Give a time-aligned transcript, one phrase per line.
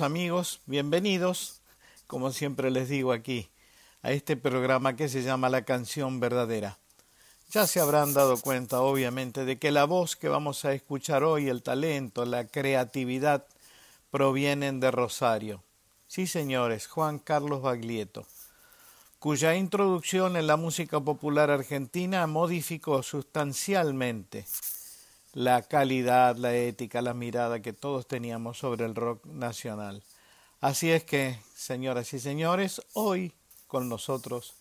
[0.00, 1.60] amigos, bienvenidos,
[2.06, 3.50] como siempre les digo aquí,
[4.02, 6.78] a este programa que se llama La canción verdadera.
[7.50, 11.48] Ya se habrán dado cuenta, obviamente, de que la voz que vamos a escuchar hoy,
[11.48, 13.46] el talento, la creatividad,
[14.10, 15.62] provienen de Rosario.
[16.06, 18.26] Sí, señores, Juan Carlos Baglietto,
[19.18, 24.46] cuya introducción en la música popular argentina modificó sustancialmente
[25.32, 30.02] la calidad, la ética, la mirada que todos teníamos sobre el rock nacional.
[30.60, 33.32] Así es que, señoras y señores, hoy
[33.66, 34.54] con nosotros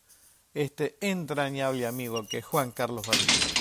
[0.54, 3.59] este entrañable amigo que es Juan Carlos Valdés.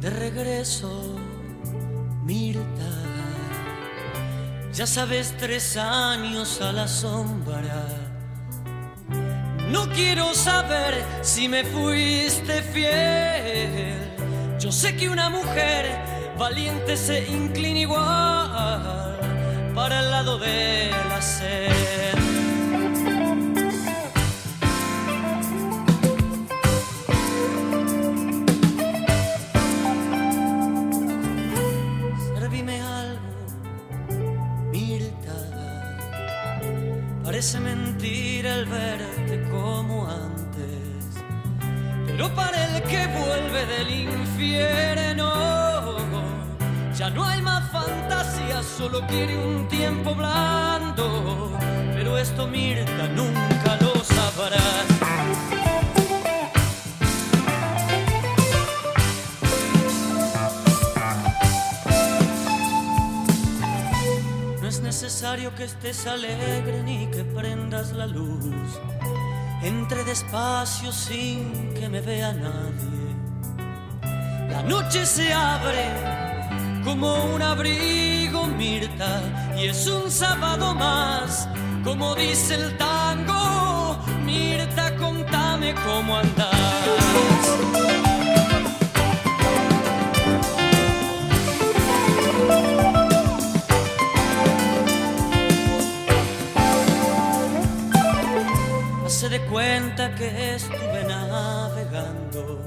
[0.00, 1.18] De regreso,
[2.24, 2.90] Mirta.
[4.72, 7.86] Ya sabes, tres años a la sombra.
[9.68, 13.98] No quiero saber si me fuiste fiel.
[14.58, 15.86] Yo sé que una mujer
[16.38, 19.18] valiente se inclina igual
[19.74, 22.19] para el lado de la sed.
[48.80, 51.50] Solo quiere un tiempo blando,
[51.92, 54.86] pero esto Mirta nunca lo sabrás.
[64.82, 68.80] necesario que estés alegre ni que prendas la luz.
[69.62, 73.10] Entre despacio sin que me vea nadie.
[74.50, 76.19] La noche se abre
[76.84, 79.22] como un abrigo Mirta
[79.56, 81.48] y es un sábado más,
[81.84, 83.98] como dice el tango.
[84.24, 86.60] Mirta, contame cómo andas.
[99.20, 102.62] se dé cuenta que estuve navegando.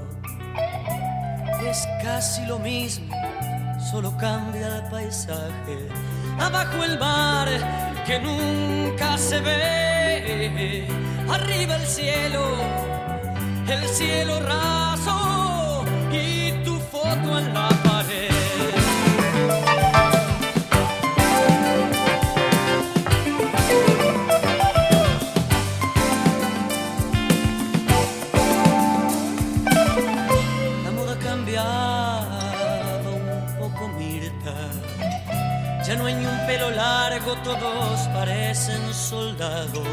[1.67, 3.15] Es casi lo mismo,
[3.89, 5.89] solo cambia el paisaje.
[6.39, 7.47] Abajo el mar
[8.05, 10.87] que nunca se ve.
[11.29, 12.43] Arriba el cielo,
[13.67, 17.53] el cielo raso y tu foto en
[37.31, 39.87] todos parecen soldados.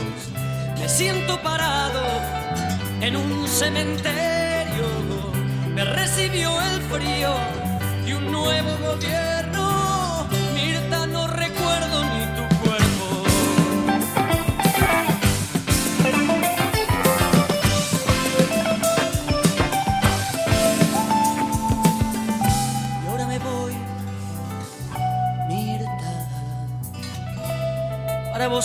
[0.79, 2.03] Me siento parado
[3.01, 4.89] en un cementerio.
[5.75, 7.33] Me recibió el frío
[8.07, 9.50] y un nuevo gobierno.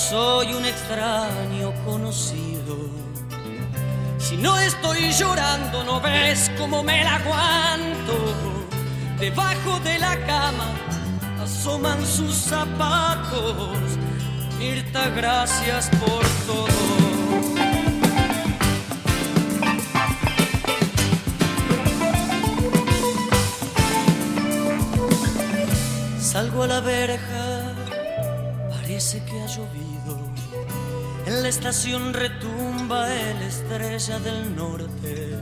[0.09, 2.77] Soy un extraño conocido.
[4.19, 8.15] Si no estoy llorando, no ves cómo me la aguanto.
[9.19, 10.69] Debajo de la cama
[11.41, 13.77] asoman sus zapatos.
[14.59, 16.67] Mirta, gracias por todo.
[26.19, 27.75] Salgo a la verja
[28.85, 29.94] Parece que ha llovido.
[31.45, 35.37] La estación retumba el estrella del norte.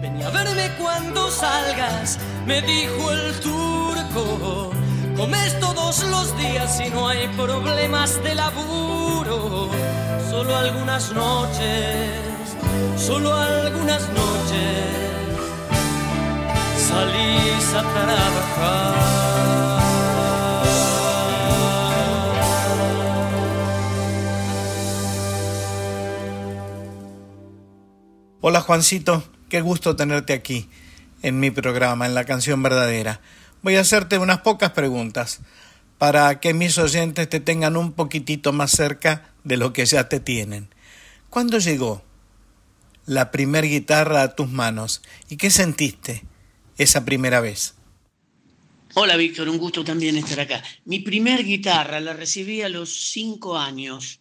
[0.00, 4.70] Ven a verme cuando salgas, me dijo el turco.
[5.14, 9.68] Comes todos los días y no hay problemas de laburo.
[10.30, 12.56] Solo algunas noches,
[12.96, 14.86] solo algunas noches
[16.88, 19.61] salís a trabajar.
[28.44, 30.68] Hola Juancito, qué gusto tenerte aquí
[31.22, 33.20] en mi programa, en la canción verdadera.
[33.62, 35.42] Voy a hacerte unas pocas preguntas
[35.96, 40.18] para que mis oyentes te tengan un poquitito más cerca de lo que ya te
[40.18, 40.74] tienen.
[41.30, 42.02] ¿Cuándo llegó
[43.06, 46.24] la primer guitarra a tus manos y qué sentiste
[46.78, 47.76] esa primera vez?
[48.94, 50.64] Hola Víctor, un gusto también estar acá.
[50.84, 54.18] Mi primer guitarra la recibí a los cinco años.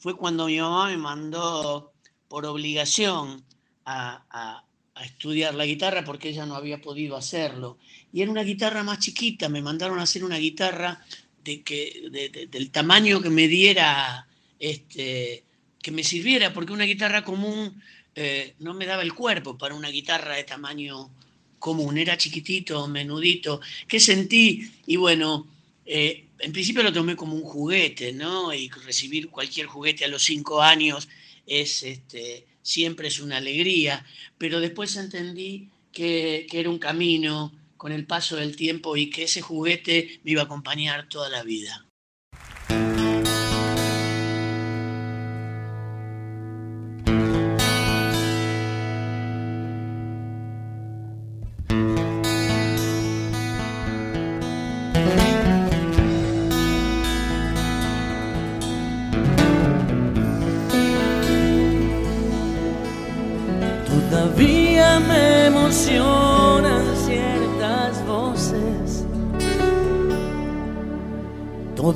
[0.00, 1.92] Fue cuando mi mamá me mandó
[2.28, 3.44] por obligación
[3.84, 4.62] a,
[5.04, 7.76] estudiar la guitarra porque ella no había podido hacerlo.
[8.14, 11.04] Y era una guitarra más chiquita, me mandaron a hacer una guitarra
[11.44, 14.26] de que, del tamaño que me diera,
[14.58, 15.44] este,
[15.82, 17.80] que me sirviera, porque una guitarra común
[18.14, 21.10] eh, no me daba el cuerpo para una guitarra de tamaño
[21.58, 23.60] común, era chiquitito, menudito.
[23.86, 24.70] ¿Qué sentí?
[24.86, 25.46] Y bueno,
[25.84, 28.54] eh, en principio lo tomé como un juguete, ¿no?
[28.54, 31.08] Y recibir cualquier juguete a los cinco años
[31.46, 34.04] es, este, siempre es una alegría,
[34.38, 39.40] pero después entendí que, era un camino con el paso del tiempo y que ese
[39.40, 41.85] juguete me iba a acompañar toda la vida.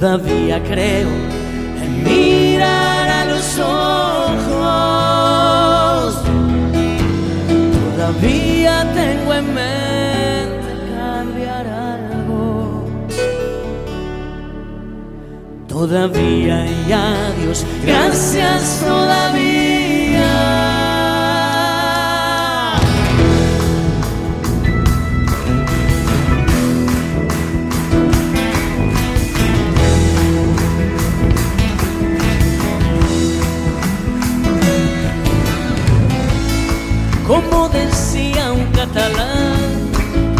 [0.00, 1.10] Todavía creo
[1.82, 4.54] en mirar a los ojos.
[7.94, 12.86] Todavía tengo en mente cambiar algo.
[15.68, 19.79] Todavía y adiós, gracias todavía.
[37.60, 39.90] Como decía un catalán,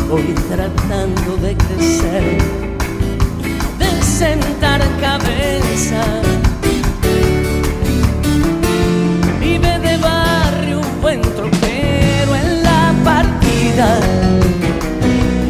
[0.08, 2.38] voy tratando de crecer,
[3.78, 6.02] de sentar cabeza.
[9.38, 14.00] Vive de barrio un buen tropero en la partida,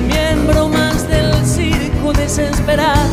[0.08, 3.09] miembro más del circo desesperado,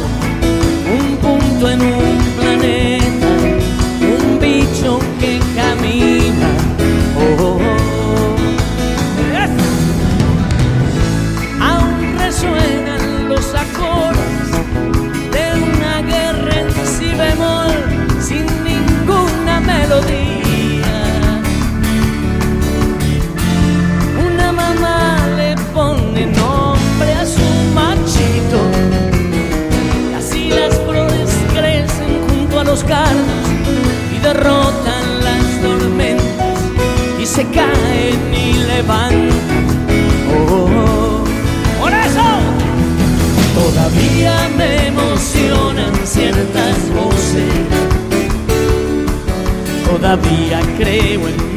[50.07, 51.56] Todavía creo en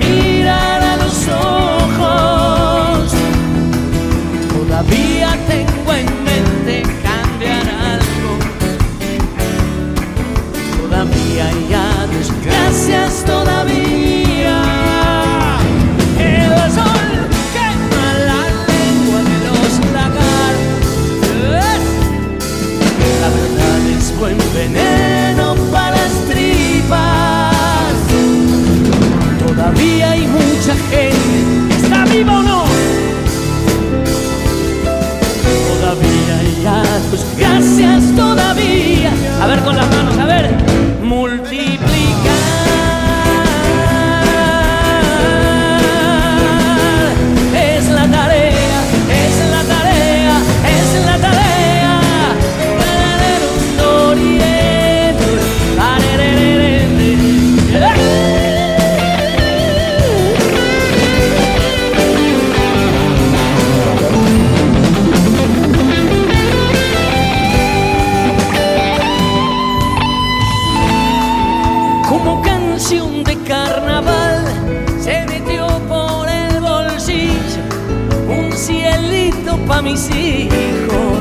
[79.71, 81.19] pa' mis hijos.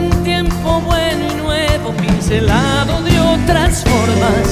[0.00, 4.44] Un tiempo bueno y nuevo pincelado de otras formas,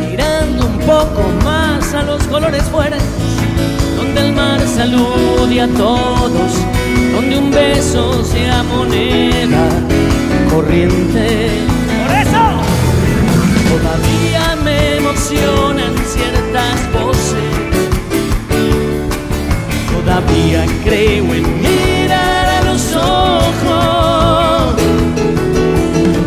[0.00, 3.04] tirando un poco más a los colores fuertes,
[3.96, 6.52] donde el mar salude a todos,
[7.14, 9.64] donde un beso sea moneda
[10.50, 11.26] corriente.
[12.00, 12.44] Por eso
[13.70, 14.23] todavía
[20.04, 24.76] Todavía creo en mirar a los ojos.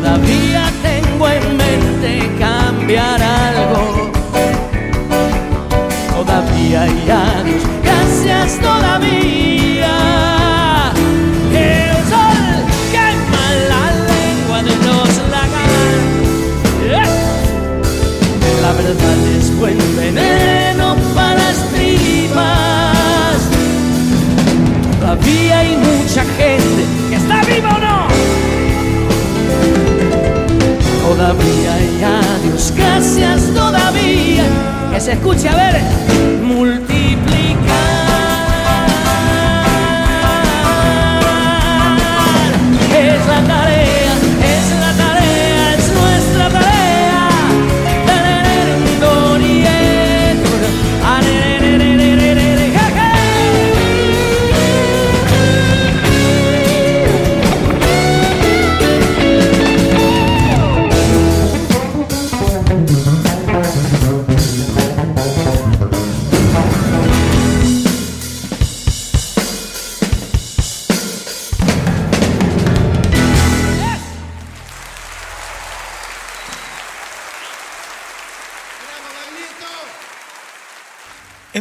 [0.01, 4.11] Todavía tengo en mente cambiar algo.
[6.15, 9.95] Todavía hay adiós, gracias todavía.
[11.53, 16.17] El sol quema la lengua de los lagartos.
[18.63, 20.26] La verdad es buen veneno
[25.27, 28.07] Todavía hay mucha gente que está viva o no.
[31.05, 34.45] Todavía hay adiós, gracias todavía.
[34.93, 35.81] Que se escuche, a ver,
[36.41, 36.96] multiplicar.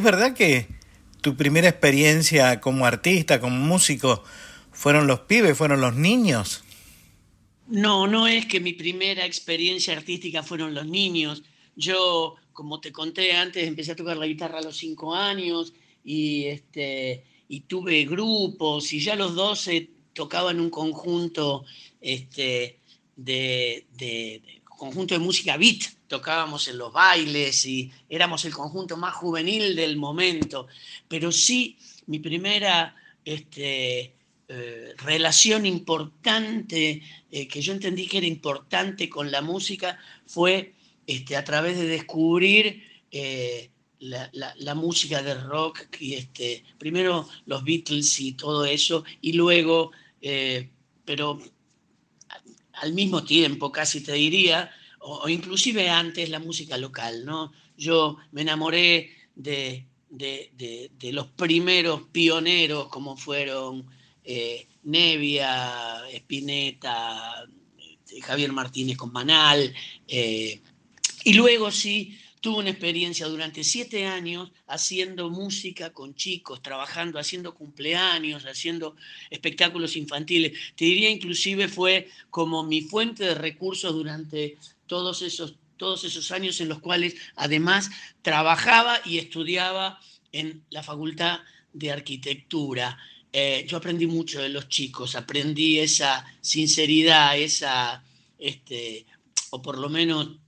[0.06, 0.68] Verdad que
[1.20, 4.22] tu primera experiencia como artista, como músico,
[4.70, 6.62] fueron los pibes, fueron los niños?
[7.66, 11.42] No, no es que mi primera experiencia artística fueron los niños.
[11.74, 15.72] Yo, como te conté antes, empecé a tocar la guitarra a los cinco años
[16.04, 21.64] y, este, y tuve grupos y ya a los 12 tocaba en un conjunto
[22.00, 22.78] este,
[23.16, 29.14] de, de, conjunto de música beat, tocábamos en los bailes y éramos el conjunto más
[29.14, 30.66] juvenil del momento.
[31.08, 32.94] Pero sí, mi primera
[33.24, 34.14] este,
[34.48, 40.74] eh, relación importante, eh, que yo entendí que era importante con la música, fue
[41.06, 48.20] este, a través de descubrir eh, la, música de rock, y este, primero los Beatles
[48.20, 49.90] y todo eso, y luego,
[51.04, 51.40] pero
[52.74, 54.70] al mismo tiempo, casi te diría,
[55.08, 57.52] o, inclusive antes, la música local, ¿no?
[57.76, 63.86] Yo me enamoré de, de los primeros pioneros como fueron
[64.28, 67.44] eh, Nevia, Spinetta,
[67.78, 69.72] eh, Javier Martínez con Manal,
[70.08, 70.60] eh,
[71.22, 77.54] y luego sí tuve una experiencia durante siete años haciendo música con chicos, trabajando, haciendo
[77.54, 78.96] cumpleaños, haciendo
[79.30, 80.58] espectáculos infantiles.
[80.74, 86.60] Te diría inclusive fue como mi fuente de recursos durante todos esos, todos esos años
[86.60, 87.90] en los cuales además
[88.22, 90.00] trabajaba y estudiaba
[90.32, 91.40] en la Facultad
[91.72, 92.98] de Arquitectura.
[93.32, 98.02] Eh, yo aprendí mucho de los chicos, aprendí esa sinceridad, esa,
[98.38, 99.06] este,
[99.50, 100.38] o por lo menos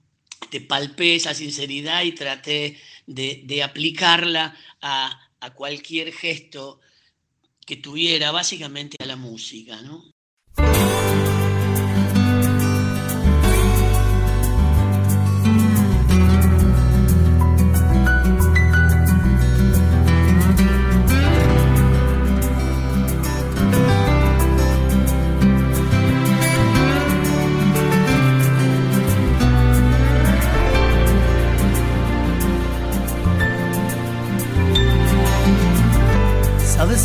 [0.49, 6.79] te palpé esa sinceridad y traté de, aplicarla a, a, cualquier gesto
[7.65, 10.11] que tuviera, básicamente a la música, ¿no?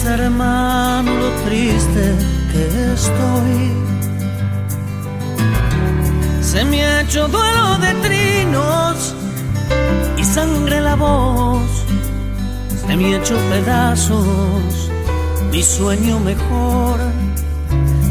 [0.06, 2.14] Hermano, lo triste
[2.52, 3.72] que estoy.
[6.42, 9.14] Se me ha hecho duelo de trinos
[10.16, 11.84] y sangre la voz.
[12.86, 14.90] Se me ha hecho pedazos
[15.50, 16.98] mi sueño mejor.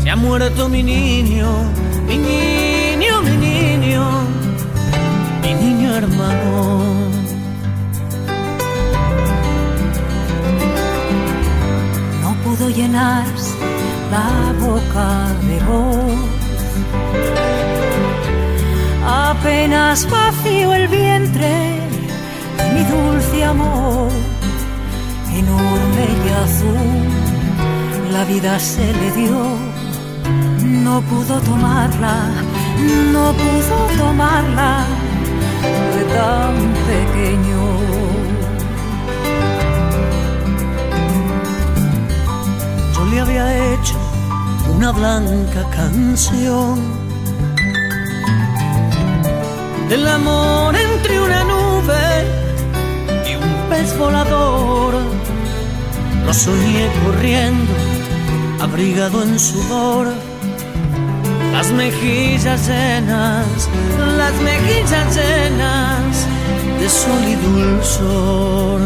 [0.02, 1.50] Se ha muerto mi niño,
[2.08, 4.04] mi niño, mi niño,
[5.42, 6.83] mi niño hermano.
[12.56, 13.56] Pudo llenarse
[14.12, 15.10] la boca
[15.48, 16.14] de voz.
[19.06, 21.54] Apenas vacío el vientre
[22.58, 24.12] de mi dulce amor,
[25.42, 29.42] enorme y azul, la vida se le dio.
[30.86, 32.18] No pudo tomarla,
[33.14, 34.86] no pudo tomarla,
[35.92, 36.56] fue tan
[36.92, 37.73] pequeño.
[44.84, 46.78] Una blanca canción
[49.88, 52.06] del amor entre una nube
[53.30, 54.96] y un pez volador.
[56.26, 57.74] Lo soñé corriendo,
[58.60, 60.08] abrigado en sudor,
[61.54, 63.70] las mejillas llenas,
[64.18, 66.28] las mejillas llenas
[66.82, 68.82] de sol y dulzor.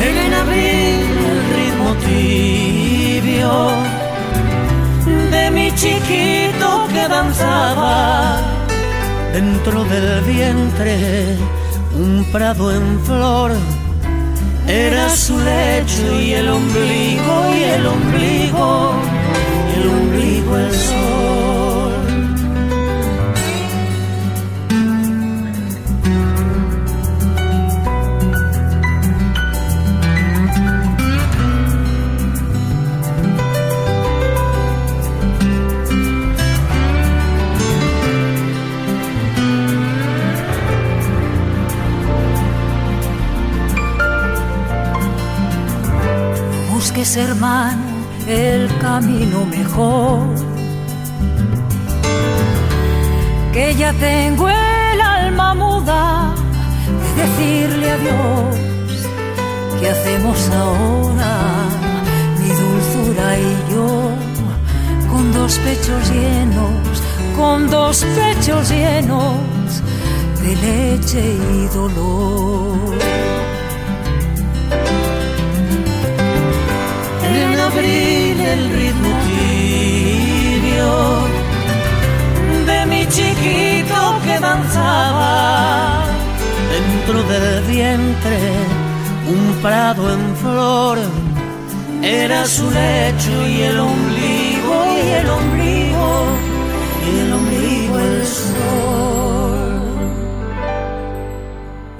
[0.00, 0.87] el ritmo
[2.08, 3.52] tibio
[5.30, 8.40] de mi chiquito que danzaba
[9.32, 11.36] dentro del vientre
[11.94, 13.52] un prado en flor.
[14.66, 18.92] Era su lecho y el ombligo y el ombligo
[19.68, 21.17] y el ombligo el sol
[47.16, 47.82] hermano
[48.26, 50.20] el camino mejor.
[53.52, 56.34] Que ya tengo el alma muda
[57.16, 58.56] de decirle adiós.
[59.80, 61.34] ¿Qué hacemos ahora,
[62.40, 64.10] mi dulzura y yo?
[65.10, 67.02] Con dos pechos llenos,
[67.36, 69.82] con dos pechos llenos
[70.42, 72.98] de leche y dolor.
[77.78, 80.90] Abril el ritmo tibio
[82.66, 86.04] de mi chiquito que danzaba
[86.74, 88.38] dentro del vientre
[89.28, 90.98] un prado en flor
[92.02, 96.08] era su lecho y el ombligo y el ombligo
[97.06, 99.38] y el ombligo el sol.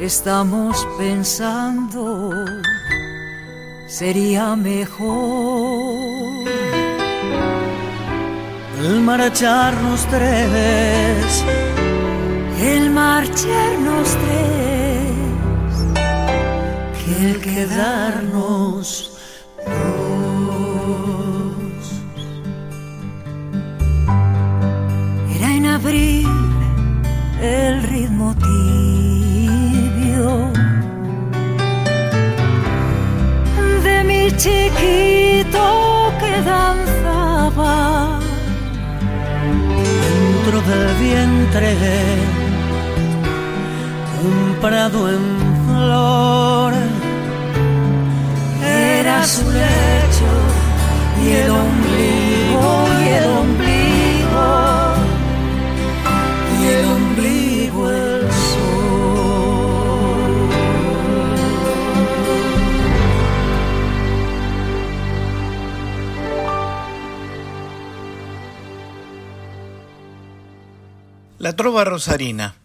[0.00, 2.32] Estamos pensando,
[3.88, 6.46] sería mejor.
[8.80, 11.44] El marcharnos tres,
[12.60, 15.14] el marcharnos tres,
[16.98, 19.18] que el quedarnos
[25.34, 26.28] era en abril
[27.40, 28.97] el ritmo tibio
[34.38, 35.64] chiquito
[36.20, 38.20] que danzaba
[40.06, 41.74] dentro del vientre
[44.22, 45.24] un prado en
[45.66, 46.72] flor.
[48.62, 50.30] Era su lecho
[51.24, 52.68] y el ombligo
[53.00, 53.67] y el ombligo
[71.48, 72.56] La trova rosarina,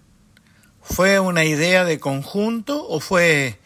[0.82, 3.58] ¿fue una idea de conjunto o fue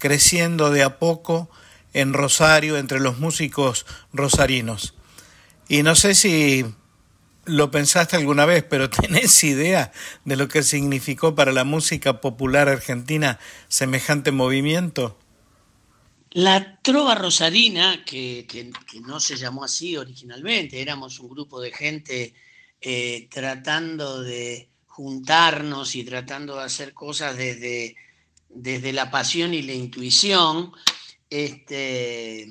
[0.00, 1.48] creciendo de a poco
[1.92, 4.94] en Rosario entre los músicos rosarinos?
[5.68, 6.66] Y no sé si
[7.46, 9.92] lo pensaste alguna vez, pero ¿tenés idea
[10.24, 15.18] de lo que significó para la música popular argentina semejante movimiento?
[16.32, 21.72] La trova rosarina, que, que- que no se llamó así originalmente, éramos un grupo de
[21.72, 22.34] gente
[22.86, 27.96] eh, tratando de juntarnos y tratando de hacer cosas desde,
[28.50, 30.70] desde la pasión y la intuición.
[31.30, 32.46] Este,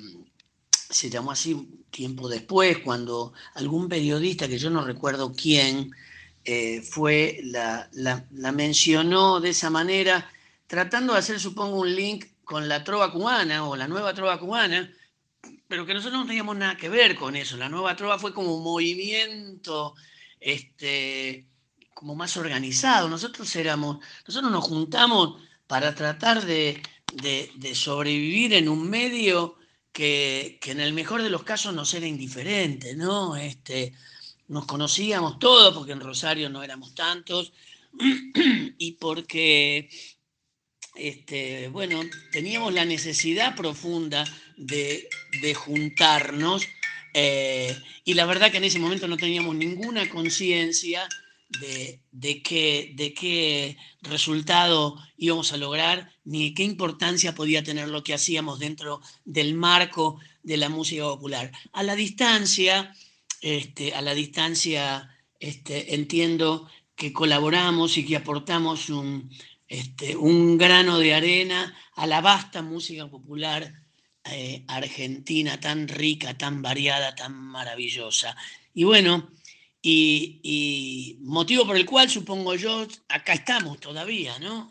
[0.90, 5.92] se llamó así tiempo después, cuando algún periodista, que yo no recuerdo quién,
[6.44, 10.28] eh, fue, la, la- la mencionó de esa manera,
[10.66, 14.92] tratando de hacer, supongo, un link con la trova cubana o la nueva trova cubana,
[15.68, 17.56] pero que nosotros no teníamos nada que ver con eso.
[17.56, 19.94] La nueva trova fue como un movimiento
[20.44, 21.48] este,
[21.94, 23.08] como más organizado.
[23.08, 26.82] Nosotros éramos, nosotros nos juntamos para tratar de,
[27.14, 29.56] de- sobrevivir en un medio
[29.92, 33.36] que, que en el mejor de los casos nos era indiferente, ¿no?
[33.36, 33.94] Este,
[34.48, 37.52] nos conocíamos todos, porque en Rosario no éramos tantos,
[38.78, 39.88] y porque
[40.94, 42.02] este, bueno,
[42.32, 44.24] teníamos la necesidad profunda
[44.56, 45.08] de,
[45.40, 46.66] de juntarnos
[47.14, 51.08] eh, y la verdad que en ese momento no teníamos ninguna conciencia
[51.60, 58.02] de, de, qué, de qué resultado íbamos a lograr ni qué importancia podía tener lo
[58.02, 61.52] que hacíamos dentro del marco de la música popular.
[61.72, 62.92] A la distancia,
[63.40, 69.30] este, a la distancia este, entiendo que colaboramos y que aportamos un,
[69.68, 73.83] este, un grano de arena a la vasta música popular
[74.30, 78.36] eh, argentina, tan rica, tan variada, tan maravillosa.
[78.72, 79.30] Y bueno,
[79.82, 84.70] y, y motivo por el cual supongo yo, acá estamos todavía, ¿no?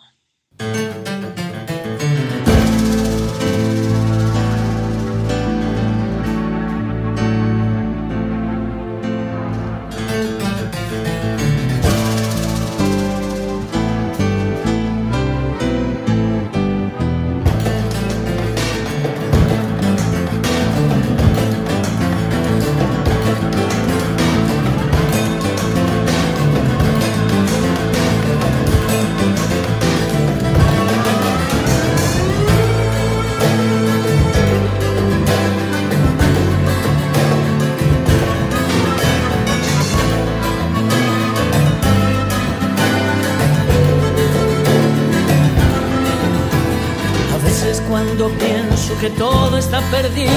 [49.03, 50.31] Que todo está perdido,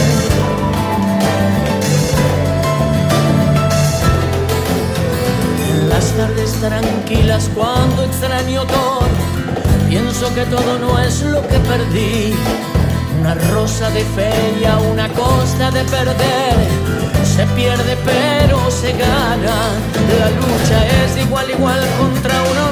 [6.17, 9.01] tardes tranquilas cuando extraño todo.
[9.89, 12.35] Pienso que todo no es lo que perdí.
[13.21, 16.57] Una rosa de feria, una costa de perder.
[17.25, 19.57] Se pierde pero se gana.
[20.19, 22.72] La lucha es igual igual contra uno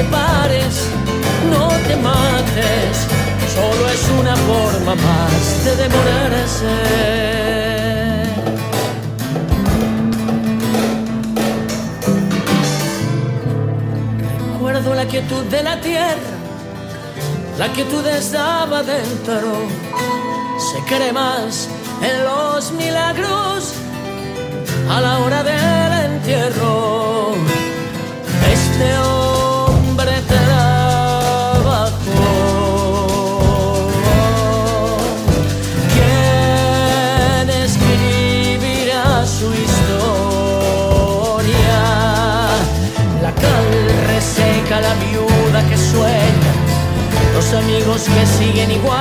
[0.00, 0.88] te pares,
[1.50, 2.94] no te mates.
[3.54, 7.50] Solo es una forma más de demorarse.
[14.94, 16.32] la quietud de la tierra,
[17.58, 19.50] la quietud estaba dentro.
[20.68, 21.68] Se cree más
[22.02, 23.72] en los milagros
[24.90, 27.34] a la hora del entierro.
[28.52, 28.98] Este
[45.90, 46.52] sueña,
[47.34, 49.00] los amigos que siguen igual.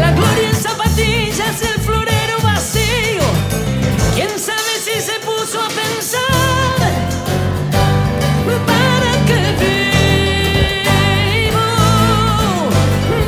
[0.00, 3.22] La gloria en zapatillas, el florero vacío.
[4.14, 6.90] ¿Quién sabe si se puso a pensar?
[8.66, 11.66] ¿Para qué vivo?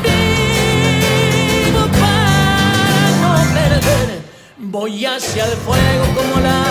[0.05, 4.09] Vivo para no perder.
[4.59, 6.64] Voy hacia el fuego como la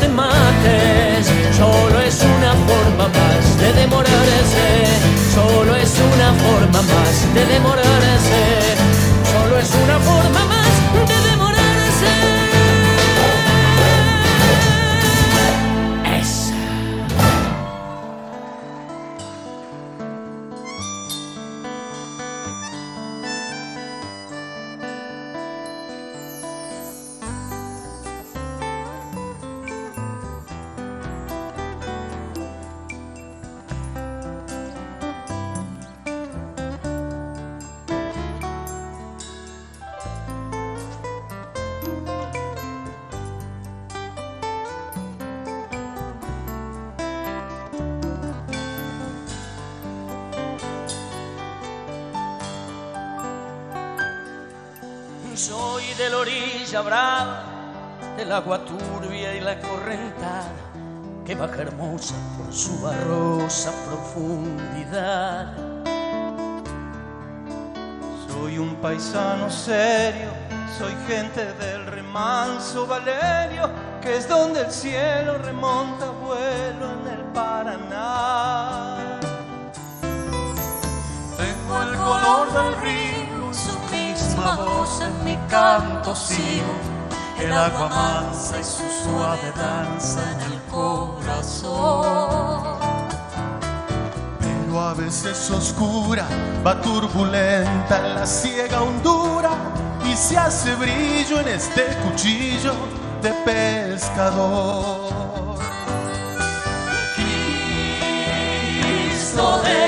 [0.00, 4.66] te mates, solo es una forma más de demorarse.
[5.34, 8.40] Solo es una forma más de demorarse.
[9.32, 10.19] Solo es una forma
[62.50, 65.54] su barrosa profundidad.
[68.28, 70.30] Soy un paisano serio,
[70.76, 79.20] soy gente del remanso Valerio, que es donde el cielo remonta vuelo en el Paraná.
[81.36, 86.89] Tengo el color del río, su misma voz en mi canto sigo
[87.40, 92.78] el agua mansa y su suave danza en el corazón.
[94.40, 96.26] Pero a veces oscura,
[96.66, 99.50] va turbulenta en la ciega hondura
[100.04, 102.74] y se hace brillo en este cuchillo
[103.22, 105.10] de pescador.
[108.80, 109.79] Cristo de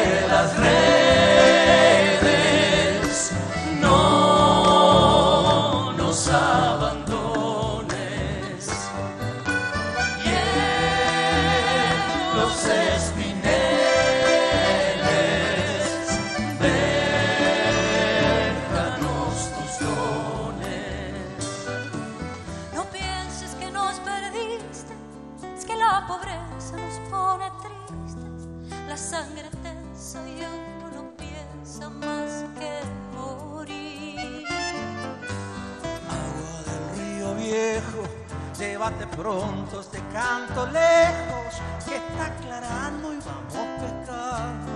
[39.22, 41.54] pronto este canto lejos
[41.86, 44.72] que está aclarando y vamos pescando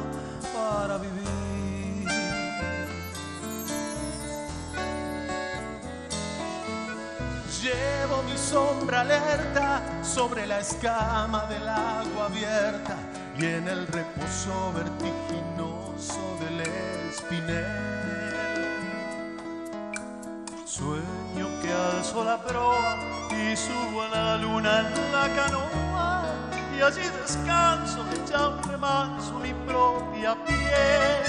[0.55, 2.07] para vivir.
[7.61, 12.97] Llevo mi sombra alerta sobre la escama del agua abierta
[13.37, 16.61] y en el reposo vertiginoso del
[17.11, 17.97] espinel.
[20.65, 22.76] Sueño que alzo la proa
[23.57, 26.25] subo a la luna en la canoa
[26.77, 31.23] y allí descanso echa un remanso mi propia piel.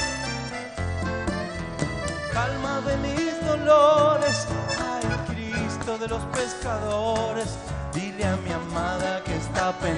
[2.33, 4.47] Calma de mis dolores,
[4.91, 7.57] ay Cristo de los pescadores,
[7.93, 9.96] dile a mi amada que está penada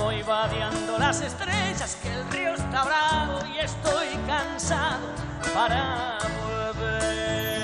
[0.00, 5.06] voy vadeando las estrellas, que el río está bravo y estoy cansado
[5.54, 7.59] para volver.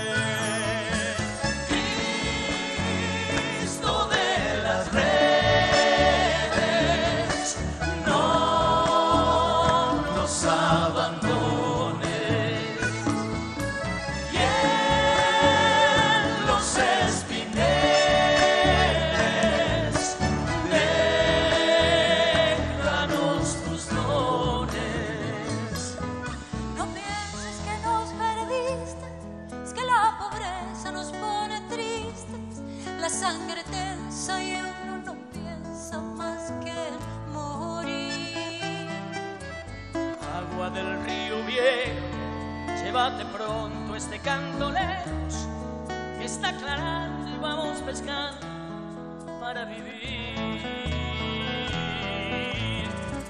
[49.40, 50.34] Para vivir.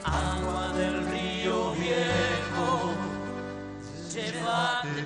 [0.05, 2.93] Agua del río viejo,
[4.13, 5.03] llévate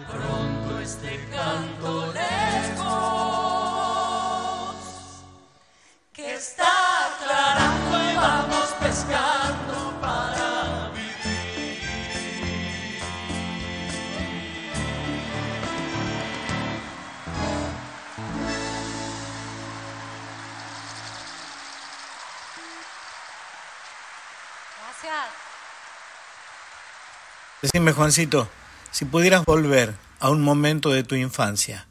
[27.62, 28.50] Decime, Juancito,
[28.90, 31.86] si pudieras volver a un momento de tu infancia,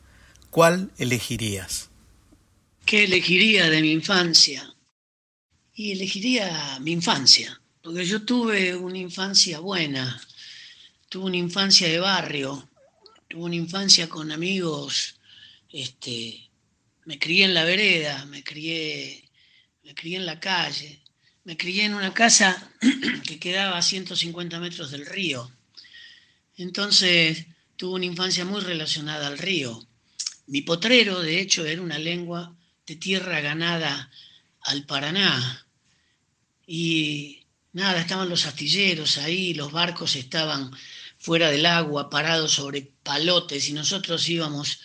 [0.50, 1.92] ¿cuál elegirías?
[2.88, 4.76] ¿Qué elegiría de mi infancia?
[5.76, 10.20] Y elegiría mi infancia, porque yo tuve una infancia buena,
[11.08, 12.68] tuve una infancia de barrio,
[13.28, 15.20] tuve una infancia con amigos,
[15.72, 16.50] este,
[17.06, 19.24] me crié en la vereda, me crié,
[19.84, 21.00] me crié en la calle,
[21.44, 22.72] me crié en una casa
[23.24, 25.52] que quedaba a 150 metros del río.
[26.60, 27.46] Entonces
[27.78, 29.88] tuve una infancia muy relacionada al río.
[30.48, 32.54] Mi potrero, de hecho, era una lengua
[32.86, 34.12] de tierra ganada
[34.64, 35.66] al Paraná.
[36.68, 40.70] Y nada, estaban los astilleros ahí, los barcos estaban
[41.18, 44.82] fuera del agua, parados sobre palotes, y nosotros íbamos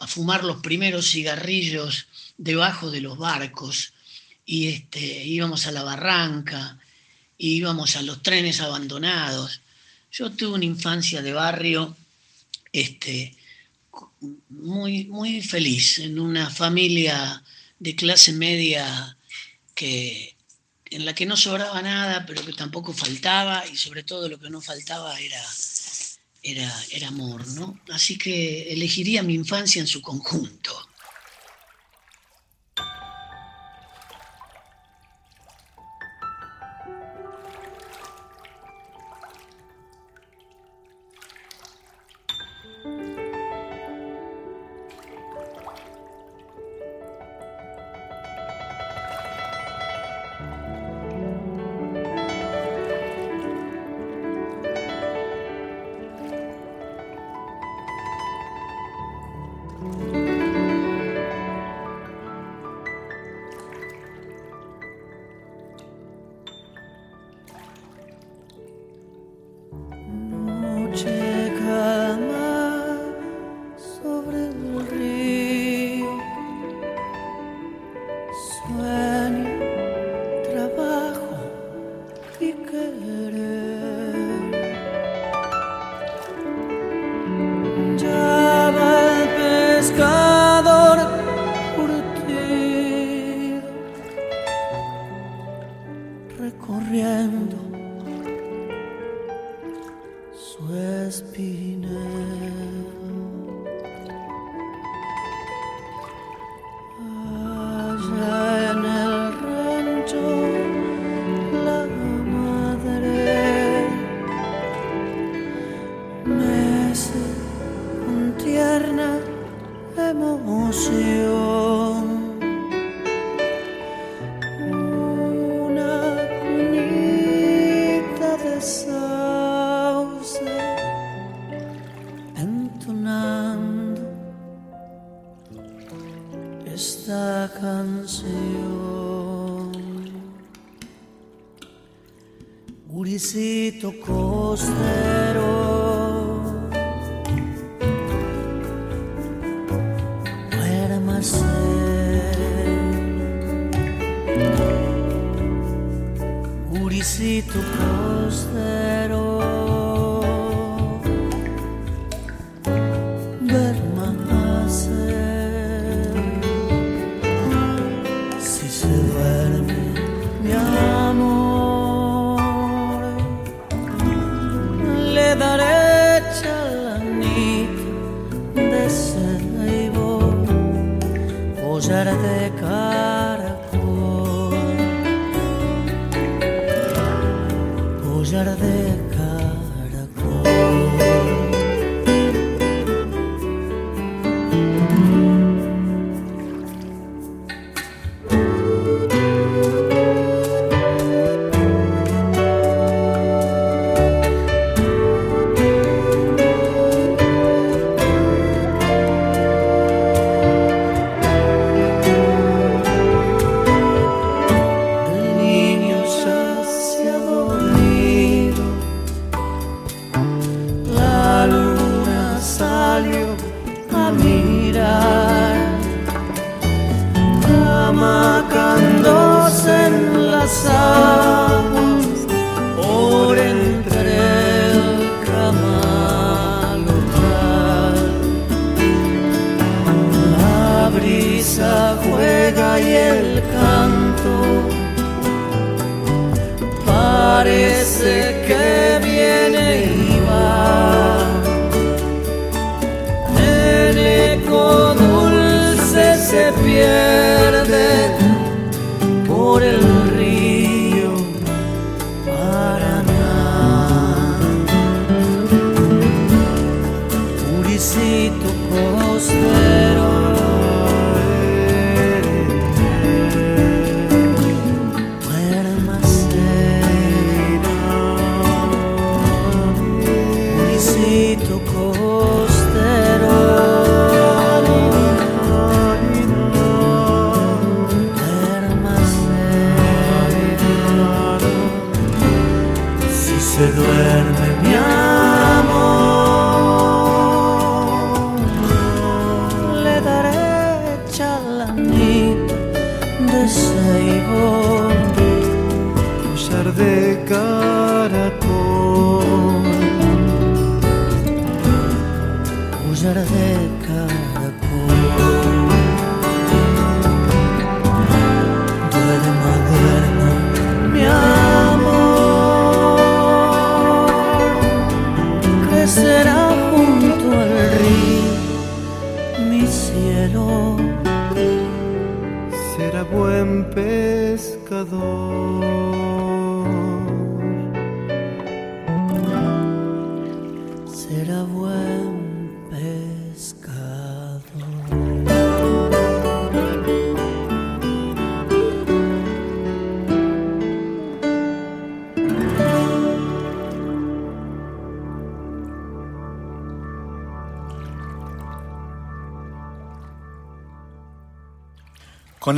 [0.00, 2.06] a fumar los primeros cigarrillos
[2.38, 3.92] debajo de los barcos.
[4.46, 6.78] Y este, íbamos a la barranca,
[7.36, 9.60] íbamos a los trenes abandonados.
[10.10, 11.96] Yo tuve una infancia de barrio
[12.72, 13.36] este,
[14.48, 17.42] muy, muy feliz en una familia
[17.78, 19.16] de clase media
[19.74, 20.36] que,
[20.86, 24.50] en la que no sobraba nada, pero que tampoco faltaba, y sobre todo lo que
[24.50, 25.44] no faltaba era,
[26.42, 27.80] era, era amor, ¿no?
[27.90, 30.87] Así que elegiría mi infancia en su conjunto.
[59.80, 60.17] Noche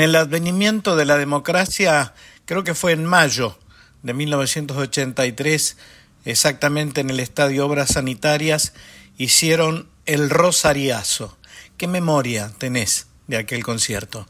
[0.01, 2.15] El advenimiento de la democracia,
[2.47, 3.59] creo que fue en mayo
[4.03, 5.77] de 1983,
[6.25, 8.73] exactamente en el Estadio Obras Sanitarias,
[9.19, 11.37] hicieron el Rosariazo.
[11.77, 14.27] ¿Qué memoria tenés de aquel concierto?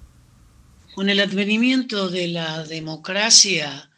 [0.97, 3.93] Con el advenimiento de la democracia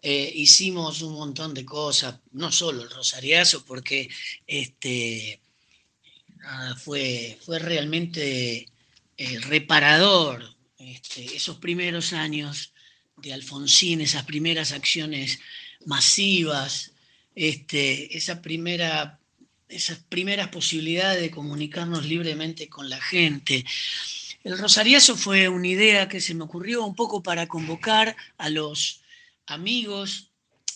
[0.00, 4.08] eh, hicimos un montón de cosas, no solo el Rosariazo, porque
[4.46, 5.42] este,
[6.82, 8.66] fue, fue realmente
[9.18, 12.72] eh, reparador este, esos primeros años
[13.16, 15.40] de Alfonsín, esas primeras acciones
[15.86, 16.92] masivas,
[17.34, 19.18] este, esa primera,
[19.68, 23.64] esas primeras posibilidades de comunicarnos libremente con la gente.
[24.44, 29.02] El Rosariazo fue una idea que se me ocurrió un poco para convocar a los
[29.46, 30.30] amigos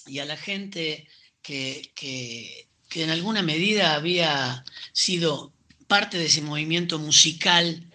[0.06, 1.06] y a la gente
[1.42, 5.50] que, que- que en alguna medida había sido
[5.86, 7.86] parte de ese movimiento musical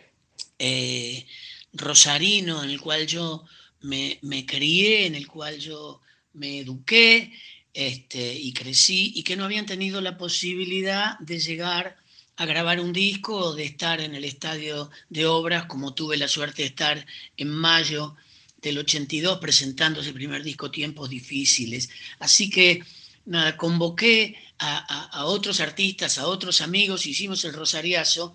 [0.58, 1.28] eh,
[1.74, 3.45] rosarino en el cual yo
[3.82, 6.01] me, crié, en el cual yo
[6.34, 7.32] me eduqué
[7.74, 11.97] este, y crecí, y que no habían tenido la posibilidad de llegar
[12.36, 16.28] a grabar un disco o de estar en el estadio de obras, como tuve la
[16.28, 17.05] suerte de estar
[17.36, 18.15] en mayo
[18.61, 21.89] del 82 presentando ese primer disco Tiempos Difíciles.
[22.20, 22.84] Así que
[23.26, 28.34] nada, convoqué a, otros artistas, a otros amigos, hicimos el Rosariazo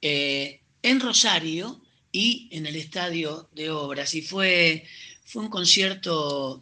[0.00, 1.80] eh, en Rosario
[2.18, 4.12] y en el Estadio de Obras.
[4.14, 4.84] Y fue,
[5.24, 6.60] fue un concierto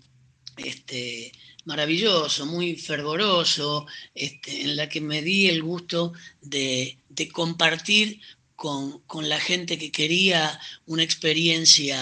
[0.59, 1.33] este,
[1.65, 6.99] maravilloso, muy fervoroso, este, en la que me di el gusto de,
[7.33, 8.21] compartir
[8.55, 11.99] con, la gente que quería una experiencia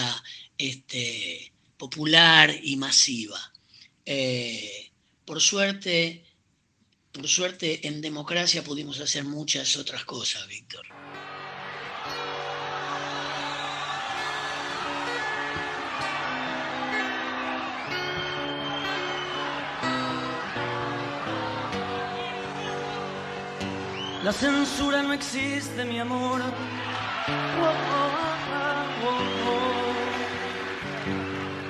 [0.57, 3.39] este, popular y masiva.
[4.05, 4.91] Eh,
[5.23, 6.25] por suerte,
[7.13, 10.94] por suerte en democracia pudimos hacer muchas otras cosas, Víctor.
[24.25, 26.41] La censura no existe, mi amor.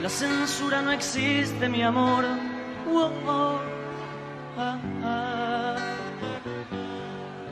[0.01, 2.23] La censura no existe, mi amor.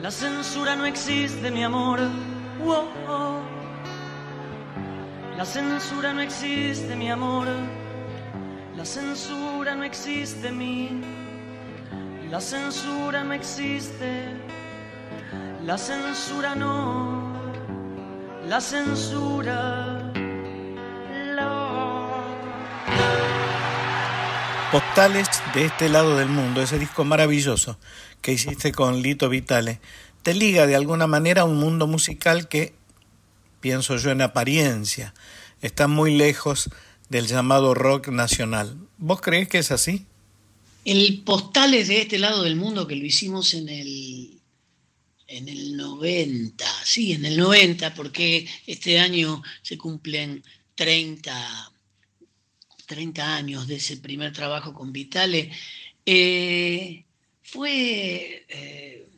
[0.00, 2.00] La censura no existe, mi amor.
[5.36, 7.46] La censura no existe, mi amor.
[8.74, 11.02] La censura no existe, mi.
[12.30, 14.63] La censura no existe.
[15.66, 17.32] La censura no,
[18.46, 20.12] la censura.
[24.70, 27.78] Postales de este lado del mundo, ese disco maravilloso
[28.20, 29.80] que hiciste con Lito Vitale,
[30.22, 32.74] te liga de alguna manera a un mundo musical que,
[33.60, 35.14] pienso yo en apariencia,
[35.62, 36.68] está muy lejos
[37.08, 38.76] del llamado rock nacional.
[38.98, 40.04] ¿Vos crees que es así?
[40.84, 44.43] El Postales de este lado del mundo que lo hicimos en el
[45.36, 50.42] en el 90, sí, en el 90, porque este año se cumplen
[50.74, 51.72] 30,
[52.86, 55.50] 30 años de ese primer trabajo con Vitale,
[56.06, 57.04] eh,
[57.42, 59.08] fue, eh,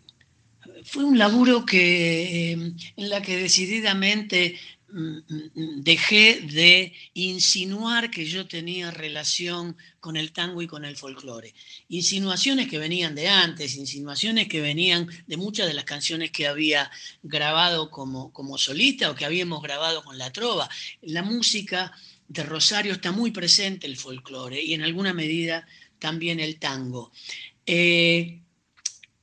[0.84, 4.58] fue un laburo que, eh, en la que decididamente
[4.96, 11.54] dejé de insinuar que yo tenía relación con el tango y con el folclore.
[11.88, 16.90] Insinuaciones que venían de antes, insinuaciones que venían de muchas de las canciones que había
[17.22, 20.68] grabado como, como solista o que habíamos grabado con la trova.
[21.02, 21.92] la música
[22.28, 25.66] de Rosario está muy presente el folclore y en alguna medida
[25.98, 27.12] también el tango.
[27.66, 28.40] Eh,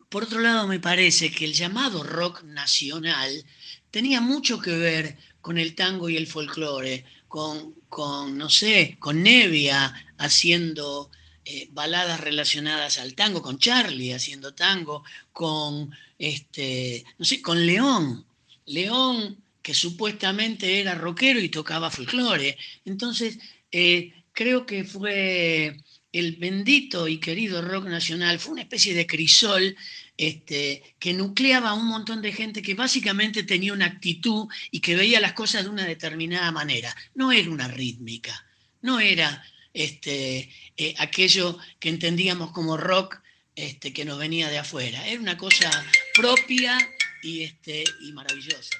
[0.07, 3.43] por otro lado, me parece que el llamado rock nacional
[3.89, 9.21] tenía mucho que ver con el tango y el folclore, con, con no sé, con
[9.21, 11.11] Nevia haciendo
[11.43, 18.25] eh, baladas relacionadas al tango, con Charlie haciendo tango, con, este, no sé, con León.
[18.67, 22.57] León, que supuestamente era rockero y tocaba folclore.
[22.85, 23.37] Entonces,
[23.69, 25.77] eh, creo que fue
[26.13, 29.75] el bendito y querido rock nacional, fue una especie de crisol
[30.17, 34.95] este, que nucleaba a un montón de gente que básicamente tenía una actitud y que
[34.95, 36.95] veía las cosas de una determinada manera.
[37.15, 38.45] No era una rítmica,
[38.81, 39.43] no era
[39.73, 43.21] este, eh, aquello que entendíamos como rock
[43.55, 45.07] este, que nos venía de afuera.
[45.07, 45.69] Era una cosa
[46.15, 46.77] propia
[47.23, 48.77] y, este, y maravillosa.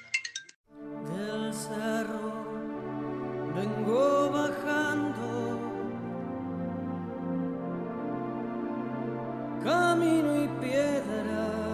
[1.08, 2.44] Del cerro
[3.54, 5.33] vengo bajando,
[9.64, 11.64] camino y piedra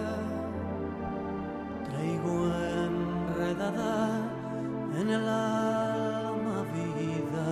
[4.97, 7.47] en el alma vida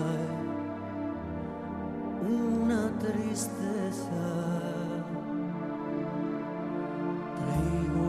[2.21, 4.25] una tristeza.
[7.39, 8.07] Traigo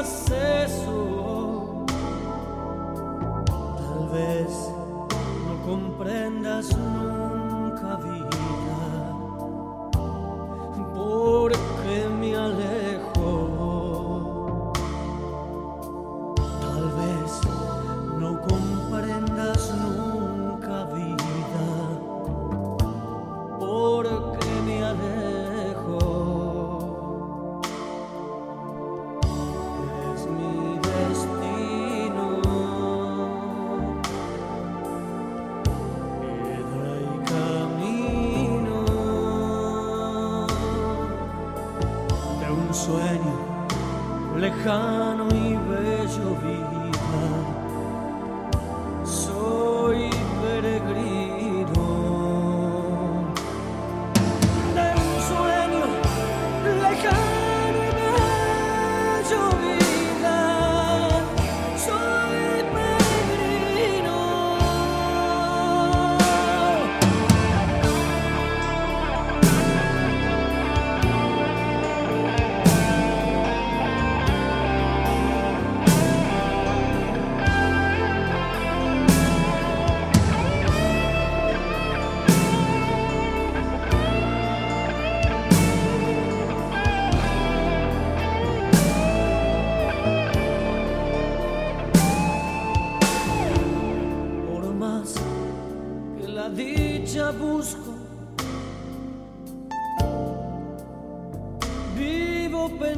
[0.00, 1.84] eso.
[3.46, 4.69] Tal vez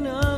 [0.03, 0.32] Vivo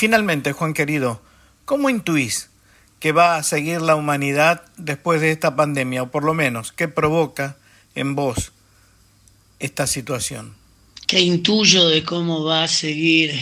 [0.00, 1.20] finalmente, Juan querido,
[1.66, 2.48] ¿cómo intuís
[3.00, 6.88] que va a seguir la humanidad después de esta pandemia, o por lo menos, qué
[6.88, 7.58] provoca
[7.94, 8.52] en vos
[9.58, 10.56] esta situación?
[11.06, 13.38] ¿Qué intuyo de cómo va a seguir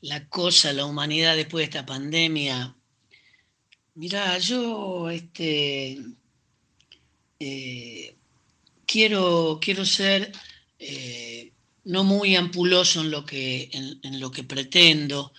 [0.00, 2.76] la cosa, la humanidad después de esta pandemia?
[3.94, 5.98] Mirá, yo este,
[7.40, 8.14] eh,
[8.86, 10.30] quiero, quiero ser
[10.78, 11.50] eh,
[11.86, 15.32] no muy ampuloso en lo que, en, lo que pretendo.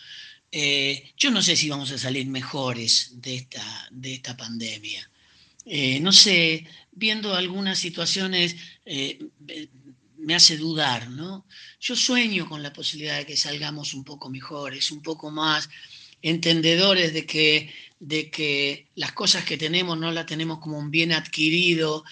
[0.51, 5.09] Eh, yo no sé si vamos a salir mejores de esta, de esta pandemia.
[5.65, 9.19] Eh, no sé, viendo algunas situaciones eh,
[10.17, 11.45] me hace dudar, ¿no?
[11.81, 15.69] Yo sueño con la posibilidad de que salgamos un poco mejores, un poco más
[16.21, 21.11] entendedores de que, de que las cosas que tenemos no las tenemos como un bien
[21.11, 22.05] adquirido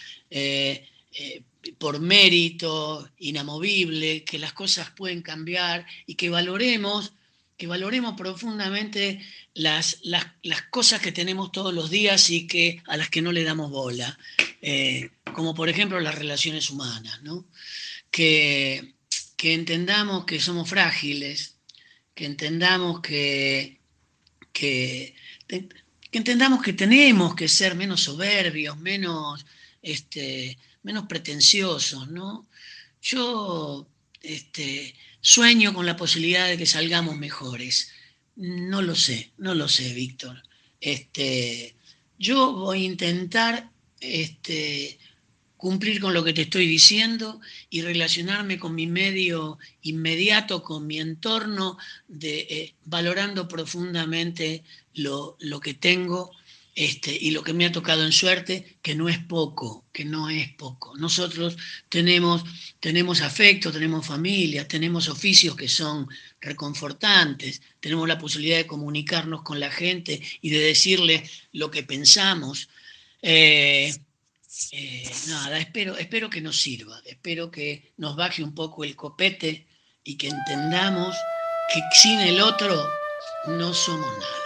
[1.78, 7.14] por mérito inamovible, que las cosas pueden cambiar y que valoremos,
[7.58, 9.22] que valoremos profundamente
[9.54, 13.32] las, las, las cosas que tenemos todos los días y que, a las que no
[13.32, 14.18] le damos bola,
[14.62, 17.46] eh, como por ejemplo las relaciones humanas, ¿no?
[18.12, 18.96] que,
[19.36, 21.58] que entendamos que somos frágiles,
[22.14, 23.82] que entendamos que,
[24.54, 25.16] que,
[25.48, 29.46] que entendamos que tenemos que ser menos soberbios, menos,
[29.82, 32.48] este, menos pretenciosos, ¿no?
[33.02, 33.88] Yo
[34.22, 37.92] este, sueño con la posibilidad de que salgamos mejores.
[38.36, 40.44] No lo sé, no lo sé, Víctor.
[40.80, 41.76] Este,
[42.20, 45.00] yo voy a intentar este,
[45.58, 51.00] cumplir con lo que te estoy diciendo y relacionarme con mi medio inmediato, con mi
[51.00, 54.64] entorno, de, eh, valorando profundamente
[54.94, 56.32] lo, lo que tengo
[56.76, 60.30] este, y lo que me ha tocado en suerte, que no es poco, que no
[60.30, 60.98] es poco.
[60.98, 61.56] Nosotros
[61.88, 62.44] tenemos,
[62.82, 66.10] tenemos afecto, tenemos familia, tenemos oficios que son
[66.42, 71.24] reconfortantes, tenemos la posibilidad de comunicarnos con la gente y de decirle
[71.54, 72.68] lo que pensamos.
[73.22, 73.96] Eh,
[74.74, 79.66] eh, nada, espero, espero que nos sirva, espero que nos baje un poco el copete
[80.04, 81.16] y que entendamos
[81.74, 82.86] que sin el otro
[83.48, 84.45] no somos nada.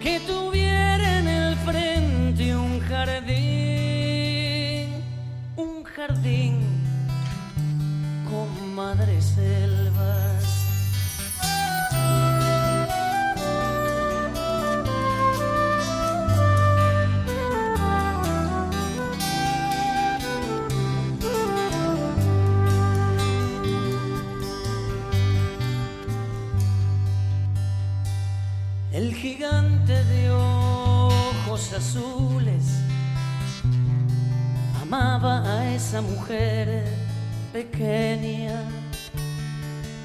[0.00, 0.57] Que tuviera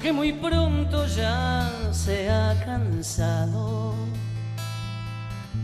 [0.04, 3.94] que muy pronto ya se ha cansado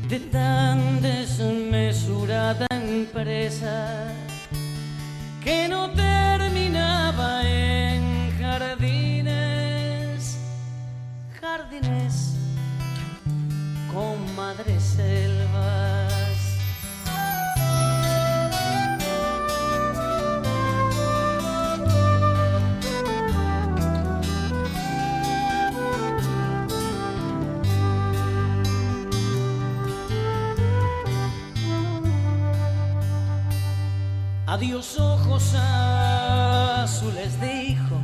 [0.08, 4.14] de tan desmesurada empresa
[5.44, 10.38] que no terminaba en jardines,
[11.38, 12.34] jardines
[13.92, 15.49] con madres selvas.
[34.60, 37.96] Adiós ojos azules dijo.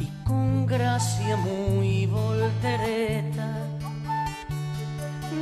[0.00, 3.56] Y con gracia muy voltereta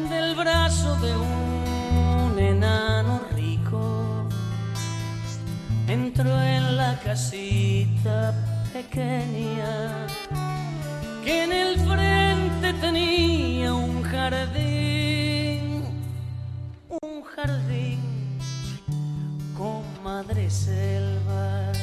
[0.09, 4.28] del brazo de un enano rico
[5.89, 8.34] entró en la casita
[8.72, 10.07] pequeña
[11.24, 15.82] que en el frente tenía un jardín,
[17.03, 18.15] un jardín
[20.50, 21.78] selvas.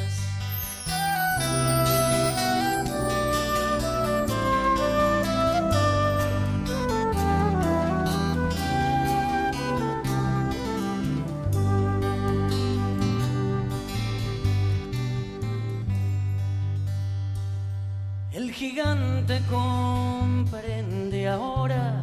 [18.32, 22.02] El gigante comprende ahora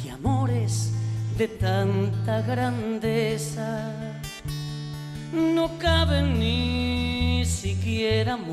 [0.00, 0.92] que amores
[1.38, 3.95] de tanta grandeza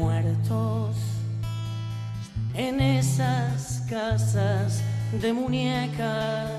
[0.03, 0.97] muertos
[2.53, 4.83] en esas casas
[5.21, 6.52] de muñecas